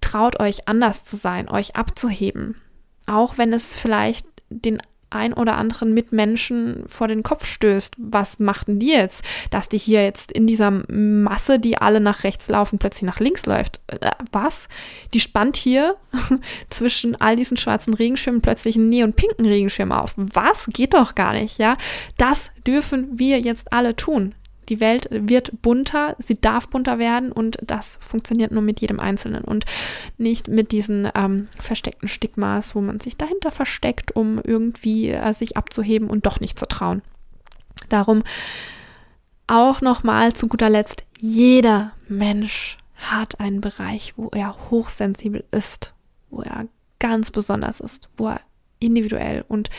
traut 0.00 0.40
euch 0.40 0.68
anders 0.68 1.04
zu 1.04 1.16
sein, 1.16 1.48
euch 1.48 1.76
abzuheben. 1.76 2.56
Auch 3.06 3.38
wenn 3.38 3.52
es 3.52 3.74
vielleicht 3.74 4.26
den 4.48 4.80
ein 5.14 5.32
oder 5.32 5.56
anderen 5.56 5.94
Mitmenschen 5.94 6.84
vor 6.86 7.08
den 7.08 7.22
Kopf 7.22 7.46
stößt. 7.46 7.94
Was 7.98 8.38
machten 8.38 8.78
die 8.78 8.90
jetzt, 8.90 9.24
dass 9.50 9.68
die 9.68 9.78
hier 9.78 10.02
jetzt 10.04 10.32
in 10.32 10.46
dieser 10.46 10.70
Masse, 10.70 11.58
die 11.58 11.78
alle 11.78 12.00
nach 12.00 12.24
rechts 12.24 12.48
laufen, 12.48 12.78
plötzlich 12.78 13.02
nach 13.02 13.20
links 13.20 13.46
läuft? 13.46 13.80
Äh, 13.86 14.10
was? 14.32 14.68
Die 15.14 15.20
spannt 15.20 15.56
hier 15.56 15.96
zwischen 16.70 17.20
all 17.20 17.36
diesen 17.36 17.56
schwarzen 17.56 17.94
Regenschirmen 17.94 18.42
plötzlich 18.42 18.76
einen 18.76 18.88
neon-pinken 18.88 19.46
Regenschirm 19.46 19.92
auf. 19.92 20.14
Was? 20.16 20.66
Geht 20.72 20.94
doch 20.94 21.14
gar 21.14 21.32
nicht, 21.32 21.58
ja? 21.58 21.76
Das 22.18 22.52
dürfen 22.66 23.18
wir 23.18 23.40
jetzt 23.40 23.72
alle 23.72 23.96
tun. 23.96 24.34
Die 24.68 24.80
Welt 24.80 25.08
wird 25.10 25.62
bunter, 25.62 26.14
sie 26.18 26.40
darf 26.40 26.68
bunter 26.68 26.98
werden 26.98 27.32
und 27.32 27.58
das 27.62 27.98
funktioniert 28.00 28.52
nur 28.52 28.62
mit 28.62 28.80
jedem 28.80 29.00
Einzelnen 29.00 29.44
und 29.44 29.64
nicht 30.18 30.48
mit 30.48 30.72
diesen 30.72 31.08
ähm, 31.14 31.48
versteckten 31.58 32.08
Stigmas, 32.08 32.74
wo 32.74 32.80
man 32.80 33.00
sich 33.00 33.16
dahinter 33.16 33.50
versteckt, 33.50 34.14
um 34.14 34.40
irgendwie 34.42 35.10
äh, 35.10 35.32
sich 35.34 35.56
abzuheben 35.56 36.08
und 36.08 36.26
doch 36.26 36.40
nicht 36.40 36.58
zu 36.58 36.66
trauen. 36.66 37.02
Darum 37.88 38.22
auch 39.46 39.80
nochmal 39.80 40.32
zu 40.32 40.48
guter 40.48 40.70
Letzt, 40.70 41.04
jeder 41.20 41.92
Mensch 42.08 42.78
hat 42.94 43.40
einen 43.40 43.60
Bereich, 43.60 44.14
wo 44.16 44.28
er 44.28 44.70
hochsensibel 44.70 45.44
ist, 45.50 45.92
wo 46.30 46.42
er 46.42 46.66
ganz 47.00 47.30
besonders 47.30 47.80
ist, 47.80 48.08
wo 48.16 48.28
er 48.28 48.40
individuell 48.82 49.44
und 49.48 49.70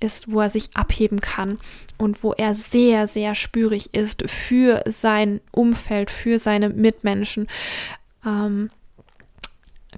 ist, 0.00 0.30
wo 0.30 0.40
er 0.40 0.50
sich 0.50 0.70
abheben 0.74 1.20
kann 1.20 1.58
und 1.98 2.22
wo 2.22 2.32
er 2.32 2.54
sehr, 2.54 3.08
sehr 3.08 3.34
spürig 3.34 3.94
ist 3.94 4.28
für 4.30 4.82
sein 4.86 5.40
Umfeld, 5.52 6.10
für 6.10 6.38
seine 6.38 6.68
Mitmenschen. 6.68 7.46
Ähm, 8.24 8.70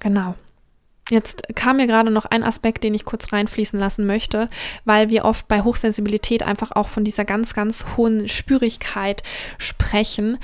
genau. 0.01 0.35
Jetzt 1.11 1.43
kam 1.55 1.77
mir 1.77 1.87
gerade 1.87 2.11
noch 2.11 2.27
ein 2.27 2.43
Aspekt, 2.43 2.85
den 2.85 2.95
ich 2.95 3.05
kurz 3.05 3.33
reinfließen 3.33 3.79
lassen 3.79 4.07
möchte, 4.07 4.49
weil 4.85 5.11
wir 5.11 5.25
oft 5.25 5.49
bei 5.49 5.63
Hochsensibilität 5.63 6.43
einfach 6.43 6.73
auch 6.73 6.89
von 6.89 7.05
dieser 7.05 7.25
ganz, 7.25 7.55
ganz 7.55 7.85
hohen 7.97 8.29
Spürigkeit 8.29 9.23
sprechen. 9.59 10.39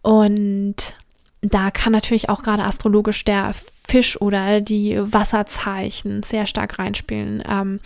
Und 0.00 0.94
da 1.42 1.70
kann 1.70 1.92
natürlich 1.92 2.30
auch 2.30 2.42
gerade 2.42 2.64
astrologisch 2.64 3.24
der 3.24 3.54
Fisch 3.86 4.20
oder 4.20 4.60
die 4.60 4.98
Wasserzeichen 5.00 6.22
sehr 6.22 6.46
stark 6.46 6.78
reinspielen. 6.78 7.42
Ähm, 7.48 7.80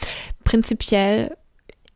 prinzipiell 0.45 1.37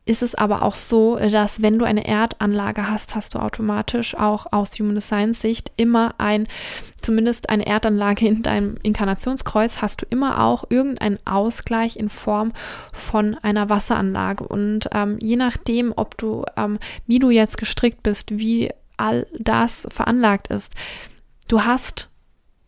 ist 0.05 0.21
es 0.21 0.35
aber 0.35 0.63
auch 0.63 0.75
so, 0.75 1.17
dass 1.17 1.61
wenn 1.61 1.79
du 1.79 1.85
eine 1.85 2.05
Erdanlage 2.05 2.89
hast, 2.89 3.15
hast 3.15 3.35
du 3.35 3.39
automatisch 3.39 4.15
auch 4.15 4.47
aus 4.51 4.77
Human 4.77 4.95
Design 4.95 5.33
Sicht 5.33 5.71
immer 5.77 6.15
ein, 6.17 6.47
zumindest 7.01 7.49
eine 7.49 7.65
Erdanlage 7.65 8.27
in 8.27 8.43
deinem 8.43 8.75
Inkarnationskreuz, 8.83 9.81
hast 9.81 10.01
du 10.01 10.05
immer 10.09 10.43
auch 10.43 10.65
irgendeinen 10.69 11.19
Ausgleich 11.25 11.95
in 11.95 12.09
Form 12.09 12.51
von 12.91 13.35
einer 13.35 13.69
Wasseranlage. 13.69 14.45
Und 14.45 14.89
ähm, 14.91 15.19
je 15.21 15.37
nachdem, 15.37 15.93
ob 15.95 16.17
du, 16.17 16.43
ähm, 16.57 16.79
wie 17.07 17.19
du 17.19 17.29
jetzt 17.29 17.57
gestrickt 17.57 18.03
bist, 18.03 18.37
wie 18.37 18.71
all 18.97 19.25
das 19.39 19.87
veranlagt 19.89 20.47
ist, 20.47 20.73
du 21.47 21.63
hast 21.63 22.09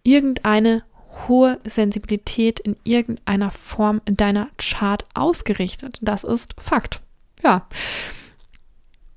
irgendeine 0.04 0.84
hohe 1.28 1.60
Sensibilität 1.64 2.60
in 2.60 2.76
irgendeiner 2.84 3.52
Form 3.52 4.02
in 4.06 4.18
deiner 4.18 4.50
Chart 4.58 5.06
ausgerichtet. 5.14 6.00
Das 6.02 6.24
ist 6.24 6.56
Fakt. 6.58 7.02
Ja. 7.44 7.68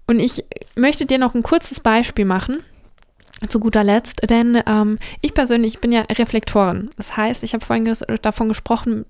Und 0.07 0.21
ich 0.21 0.45
möchte 0.75 1.07
dir 1.07 1.19
noch 1.19 1.35
ein 1.35 1.43
kurzes 1.43 1.81
Beispiel 1.81 2.25
machen, 2.25 2.63
zu 3.49 3.61
guter 3.61 3.85
Letzt, 3.85 4.29
denn 4.29 4.61
ähm, 4.67 4.99
ich 5.21 5.35
persönlich 5.35 5.81
bin 5.81 5.93
ja 5.93 6.01
Reflektorin. 6.03 6.91
Das 6.97 7.17
heißt, 7.17 7.43
ich 7.45 7.55
habe 7.55 7.65
vorhin 7.65 7.85
ges 7.85 8.05
davon 8.23 8.49
gesprochen, 8.49 9.05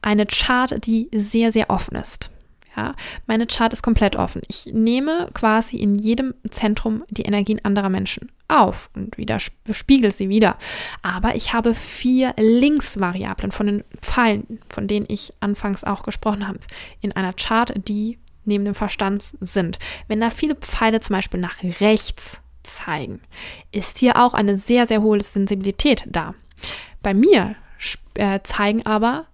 eine 0.00 0.26
Chart, 0.26 0.86
die 0.86 1.08
sehr, 1.12 1.52
sehr 1.52 1.70
offen 1.70 1.96
ist. 1.96 2.30
Ja, 2.76 2.94
meine 3.26 3.46
Chart 3.46 3.72
ist 3.72 3.82
komplett 3.82 4.16
offen. 4.16 4.42
Ich 4.48 4.66
nehme 4.66 5.28
quasi 5.32 5.76
in 5.76 5.94
jedem 5.96 6.34
Zentrum 6.50 7.04
die 7.08 7.22
Energien 7.22 7.60
anderer 7.64 7.88
Menschen 7.88 8.32
auf 8.54 8.90
und 8.94 9.18
wieder 9.18 9.38
spiegel 9.38 10.10
sie 10.10 10.28
wieder. 10.28 10.56
Aber 11.02 11.34
ich 11.34 11.52
habe 11.52 11.74
vier 11.74 12.34
Linksvariablen 12.36 13.52
von 13.52 13.66
den 13.66 13.84
Pfeilen, 14.00 14.60
von 14.68 14.86
denen 14.86 15.06
ich 15.08 15.32
anfangs 15.40 15.84
auch 15.84 16.02
gesprochen 16.02 16.46
habe, 16.46 16.60
in 17.00 17.12
einer 17.12 17.32
Chart, 17.32 17.72
die 17.88 18.18
neben 18.44 18.64
dem 18.64 18.74
Verstand 18.74 19.24
sind. 19.40 19.78
Wenn 20.08 20.20
da 20.20 20.30
viele 20.30 20.54
Pfeile 20.54 21.00
zum 21.00 21.16
Beispiel 21.16 21.40
nach 21.40 21.62
rechts 21.80 22.40
zeigen, 22.62 23.20
ist 23.72 23.98
hier 23.98 24.16
auch 24.16 24.34
eine 24.34 24.56
sehr, 24.56 24.86
sehr 24.86 25.02
hohe 25.02 25.20
Sensibilität 25.20 26.04
da. 26.06 26.34
Bei 27.02 27.14
mir 27.14 27.56
äh, 28.14 28.40
zeigen 28.42 28.86
aber 28.86 29.26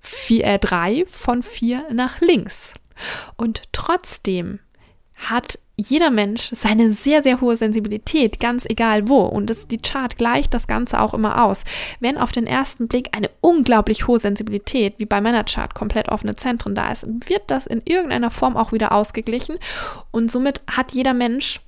vier, 0.00 0.44
äh, 0.44 0.58
drei 0.58 1.04
von 1.08 1.42
vier 1.42 1.86
nach 1.90 2.20
links. 2.20 2.74
Und 3.36 3.62
trotzdem 3.72 4.60
hat 5.16 5.58
jeder 5.76 6.10
Mensch 6.10 6.50
seine 6.52 6.92
sehr, 6.92 7.22
sehr 7.22 7.40
hohe 7.40 7.56
Sensibilität, 7.56 8.38
ganz 8.38 8.64
egal 8.64 9.08
wo. 9.08 9.22
Und 9.22 9.50
das, 9.50 9.66
die 9.66 9.78
Chart 9.78 10.16
gleicht 10.16 10.54
das 10.54 10.66
Ganze 10.68 11.00
auch 11.00 11.14
immer 11.14 11.44
aus. 11.44 11.64
Wenn 11.98 12.16
auf 12.16 12.30
den 12.30 12.46
ersten 12.46 12.86
Blick 12.86 13.08
eine 13.12 13.30
unglaublich 13.40 14.06
hohe 14.06 14.20
Sensibilität, 14.20 14.94
wie 14.98 15.06
bei 15.06 15.20
meiner 15.20 15.44
Chart, 15.44 15.74
komplett 15.74 16.10
offene 16.10 16.36
Zentren 16.36 16.74
da 16.74 16.92
ist, 16.92 17.06
wird 17.28 17.42
das 17.48 17.66
in 17.66 17.82
irgendeiner 17.84 18.30
Form 18.30 18.56
auch 18.56 18.72
wieder 18.72 18.92
ausgeglichen. 18.92 19.56
Und 20.12 20.30
somit 20.30 20.62
hat 20.70 20.92
jeder 20.92 21.14
Mensch 21.14 21.60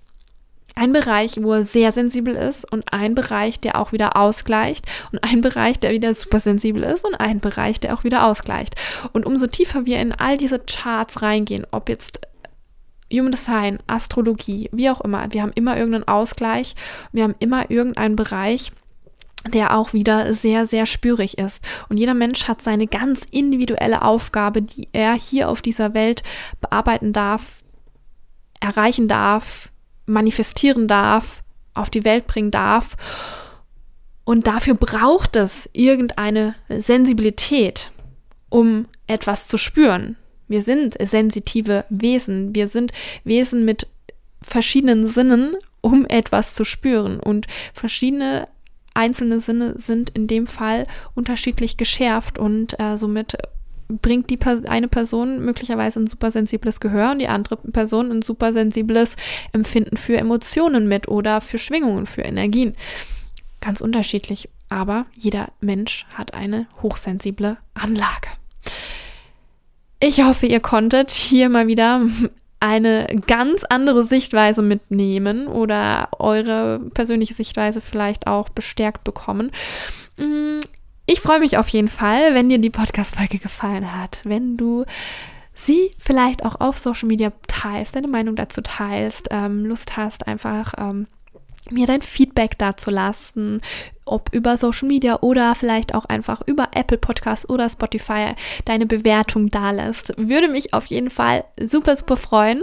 einen 0.77 0.93
Bereich, 0.93 1.43
wo 1.43 1.55
er 1.55 1.65
sehr 1.65 1.91
sensibel 1.91 2.37
ist 2.37 2.71
und 2.71 2.93
einen 2.93 3.15
Bereich, 3.15 3.59
der 3.59 3.81
auch 3.81 3.93
wieder 3.93 4.17
ausgleicht 4.17 4.85
und 5.11 5.25
einen 5.25 5.41
Bereich, 5.41 5.81
der 5.81 5.91
wieder 5.91 6.15
super 6.15 6.39
sensibel 6.39 6.83
ist 6.83 7.05
und 7.05 7.15
einen 7.15 7.41
Bereich, 7.41 7.81
der 7.81 7.95
auch 7.95 8.05
wieder 8.05 8.27
ausgleicht. 8.27 8.75
Und 9.13 9.25
umso 9.25 9.47
tiefer 9.47 9.87
wir 9.87 9.99
in 9.99 10.13
all 10.13 10.37
diese 10.37 10.61
Charts 10.61 11.23
reingehen, 11.23 11.67
ob 11.71 11.89
jetzt 11.89 12.21
Human 13.13 13.31
Design, 13.31 13.79
Astrologie, 13.87 14.69
wie 14.73 14.91
auch 14.91 15.01
immer, 15.01 15.33
wir 15.33 15.43
haben 15.43 15.53
immer 15.55 15.77
irgendeinen 15.77 16.09
Ausgleich, 16.09 16.75
wir 17.13 17.23
haben 17.23 17.37
immer 17.39 17.71
irgendeinen 17.71 18.17
Bereich, 18.17 18.73
der 19.49 19.77
auch 19.77 19.93
wieder 19.93 20.35
sehr, 20.35 20.67
sehr 20.67 20.87
spürig 20.87 21.39
ist. 21.39 21.65
Und 21.89 21.99
jeder 21.99 22.15
Mensch 22.15 22.49
hat 22.49 22.63
seine 22.63 22.87
ganz 22.87 23.25
individuelle 23.31 24.03
Aufgabe, 24.03 24.63
die 24.63 24.89
er 24.93 25.15
hier 25.15 25.49
auf 25.49 25.63
dieser 25.63 25.95
Welt 25.95 26.23
bearbeiten 26.61 27.13
darf, 27.13 27.65
erreichen 28.61 29.09
darf, 29.09 29.71
manifestieren 30.07 30.89
darf, 30.89 31.43
auf 31.75 31.91
die 31.91 32.05
Welt 32.05 32.27
bringen 32.27 32.51
darf. 32.51 32.97
Und 34.25 34.47
dafür 34.47 34.75
braucht 34.75 35.37
es 35.37 35.71
irgendeine 35.73 36.57
Sensibilität, 36.69 37.93
um 38.49 38.87
etwas 39.07 39.47
zu 39.47 39.59
spüren. 39.59 40.17
Wir 40.49 40.63
sind 40.63 40.97
sensitive 41.01 41.85
Wesen. 41.89 42.55
Wir 42.55 42.69
sind 42.69 42.93
Wesen 43.25 43.65
mit 43.65 43.87
verschiedenen 44.43 45.07
Sinnen, 45.07 45.57
um 45.81 46.07
etwas 46.07 46.55
zu 46.55 46.65
spüren. 46.65 47.21
Und 47.21 47.47
verschiedene 47.75 48.47
einzelne 48.95 49.41
Sinne 49.41 49.75
sind 49.79 50.11
in 50.11 50.27
dem 50.27 50.47
Fall 50.47 50.87
unterschiedlich 51.15 51.77
geschärft 51.77 52.39
und 52.39 52.79
äh, 52.81 52.97
somit 52.97 53.37
bringt 53.89 54.31
die 54.31 54.39
eine 54.69 54.89
Person 54.89 55.45
möglicherweise 55.45 56.01
ein 56.01 56.07
supersensibles 56.07 56.81
Gehör 56.81 57.13
und 57.13 57.21
die 57.21 57.29
andere 57.29 57.57
Person 57.57 58.11
ein 58.11 58.23
supersensibles 58.23 59.17
Empfinden 59.53 59.97
für 59.97 60.17
Emotionen 60.17 60.89
mit 60.89 61.09
oder 61.09 61.41
für 61.41 61.59
Schwingungen, 61.59 62.07
für 62.07 62.23
Energien. 62.23 62.75
Ganz 63.61 63.81
unterschiedlich, 63.81 64.49
aber 64.69 65.07
jeder 65.15 65.53
Mensch 65.61 66.07
hat 66.15 66.35
eine 66.35 66.67
hochsensible 66.83 67.59
Anlage. 67.75 68.29
Ich 69.99 70.23
hoffe, 70.23 70.47
ihr 70.47 70.61
konntet 70.61 71.11
hier 71.11 71.49
mal 71.49 71.67
wieder 71.67 72.03
eine 72.61 73.07
ganz 73.27 73.65
andere 73.65 74.03
Sichtweise 74.05 74.63
mitnehmen 74.63 75.47
oder 75.47 76.09
eure 76.19 76.81
persönliche 76.95 77.35
Sichtweise 77.35 77.81
vielleicht 77.81 78.27
auch 78.27 78.49
bestärkt 78.49 79.05
bekommen. 79.05 79.53
Mm, 80.17 80.59
ich 81.07 81.21
freue 81.21 81.41
mich 81.41 81.59
auf 81.59 81.69
jeden 81.69 81.89
Fall, 81.89 82.35
wenn 82.35 82.49
dir 82.49 82.59
die 82.59 82.71
Podcast-Folge 82.71 83.39
gefallen 83.39 83.97
hat, 83.97 84.21
wenn 84.25 84.57
du 84.57 84.85
sie 85.55 85.93
vielleicht 85.99 86.45
auch 86.45 86.61
auf 86.61 86.79
Social 86.79 87.09
Media 87.09 87.33
teilst, 87.47 87.97
deine 87.97 88.09
Meinung 88.09 88.37
dazu 88.37 88.61
teilst, 88.61 89.29
ähm, 89.31 89.65
Lust 89.65 89.97
hast, 89.97 90.27
einfach 90.27 90.75
ähm, 90.79 91.07
mir 91.71 91.87
dein 91.87 92.03
Feedback 92.03 92.59
dazu 92.59 92.91
lassen, 92.91 93.61
ob 94.05 94.33
über 94.33 94.57
Social 94.57 94.89
Media 94.89 95.19
oder 95.21 95.55
vielleicht 95.55 95.95
auch 95.95 96.05
einfach 96.05 96.41
über 96.47 96.69
Apple 96.75 96.97
Podcasts 96.97 97.49
oder 97.49 97.69
Spotify 97.69 98.35
deine 98.65 98.87
Bewertung 98.87 99.51
da 99.51 99.73
lässt. 99.73 100.15
Würde 100.17 100.49
mich 100.49 100.73
auf 100.73 100.87
jeden 100.87 101.11
Fall 101.11 101.45
super, 101.61 101.97
super 101.97 102.17
freuen. 102.17 102.63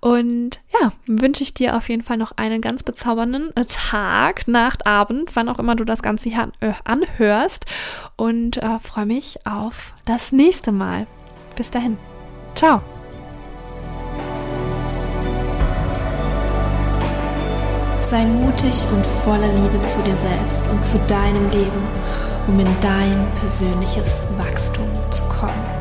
Und 0.00 0.60
ja, 0.80 0.92
wünsche 1.06 1.42
ich 1.42 1.54
dir 1.54 1.76
auf 1.76 1.88
jeden 1.88 2.02
Fall 2.02 2.18
noch 2.18 2.32
einen 2.36 2.60
ganz 2.60 2.82
bezaubernden 2.82 3.52
Tag, 3.66 4.46
Nacht, 4.46 4.86
Abend, 4.86 5.34
wann 5.34 5.48
auch 5.48 5.58
immer 5.58 5.74
du 5.74 5.84
das 5.84 6.02
Ganze 6.02 6.28
hier 6.28 6.52
äh, 6.60 6.72
anhörst. 6.84 7.64
Und 8.16 8.58
äh, 8.58 8.78
freue 8.80 9.06
mich 9.06 9.38
auf 9.46 9.94
das 10.04 10.32
nächste 10.32 10.70
Mal. 10.70 11.06
Bis 11.56 11.70
dahin. 11.70 11.96
Ciao. 12.54 12.82
Sei 18.14 18.26
mutig 18.26 18.86
und 18.94 19.04
voller 19.24 19.52
Liebe 19.52 19.84
zu 19.86 19.98
dir 20.02 20.16
selbst 20.16 20.70
und 20.70 20.84
zu 20.84 20.98
deinem 21.08 21.50
Leben, 21.50 21.82
um 22.46 22.60
in 22.60 22.68
dein 22.80 23.26
persönliches 23.40 24.22
Wachstum 24.38 24.88
zu 25.10 25.24
kommen. 25.24 25.73